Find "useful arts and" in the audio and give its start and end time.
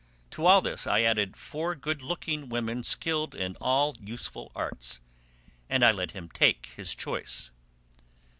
3.99-5.85